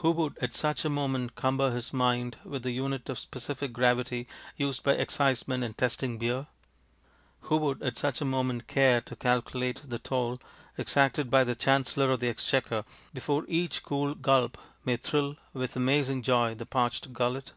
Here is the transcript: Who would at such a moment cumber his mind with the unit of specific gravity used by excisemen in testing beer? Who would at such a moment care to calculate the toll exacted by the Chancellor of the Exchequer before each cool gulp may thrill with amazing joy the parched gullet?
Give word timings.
Who 0.00 0.12
would 0.12 0.38
at 0.40 0.54
such 0.54 0.86
a 0.86 0.88
moment 0.88 1.34
cumber 1.34 1.72
his 1.72 1.92
mind 1.92 2.38
with 2.42 2.62
the 2.62 2.70
unit 2.70 3.10
of 3.10 3.18
specific 3.18 3.70
gravity 3.74 4.26
used 4.56 4.82
by 4.82 4.94
excisemen 4.96 5.62
in 5.62 5.74
testing 5.74 6.16
beer? 6.16 6.46
Who 7.42 7.58
would 7.58 7.82
at 7.82 7.98
such 7.98 8.22
a 8.22 8.24
moment 8.24 8.66
care 8.66 9.02
to 9.02 9.14
calculate 9.14 9.82
the 9.84 9.98
toll 9.98 10.40
exacted 10.78 11.28
by 11.30 11.44
the 11.44 11.54
Chancellor 11.54 12.10
of 12.10 12.20
the 12.20 12.30
Exchequer 12.30 12.86
before 13.12 13.44
each 13.46 13.82
cool 13.82 14.14
gulp 14.14 14.56
may 14.86 14.96
thrill 14.96 15.36
with 15.52 15.76
amazing 15.76 16.22
joy 16.22 16.54
the 16.54 16.64
parched 16.64 17.12
gullet? 17.12 17.52